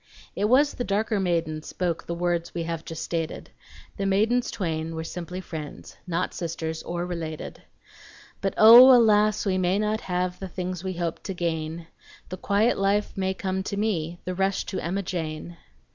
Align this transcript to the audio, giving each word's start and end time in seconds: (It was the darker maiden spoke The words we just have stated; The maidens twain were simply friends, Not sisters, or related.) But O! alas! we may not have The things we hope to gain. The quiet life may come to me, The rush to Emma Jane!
(It 0.35 0.45
was 0.45 0.73
the 0.73 0.83
darker 0.83 1.19
maiden 1.19 1.61
spoke 1.61 2.07
The 2.07 2.15
words 2.15 2.55
we 2.55 2.63
just 2.63 2.89
have 2.89 2.97
stated; 2.97 3.51
The 3.97 4.07
maidens 4.07 4.49
twain 4.49 4.95
were 4.95 5.03
simply 5.03 5.41
friends, 5.41 5.95
Not 6.07 6.33
sisters, 6.33 6.81
or 6.81 7.05
related.) 7.05 7.61
But 8.41 8.55
O! 8.57 8.91
alas! 8.97 9.45
we 9.45 9.59
may 9.59 9.77
not 9.77 10.01
have 10.01 10.39
The 10.39 10.47
things 10.49 10.83
we 10.83 10.93
hope 10.93 11.21
to 11.21 11.35
gain. 11.35 11.85
The 12.29 12.37
quiet 12.37 12.79
life 12.79 13.15
may 13.15 13.35
come 13.35 13.61
to 13.61 13.77
me, 13.77 14.19
The 14.25 14.33
rush 14.33 14.65
to 14.73 14.79
Emma 14.79 15.03
Jane! 15.03 15.57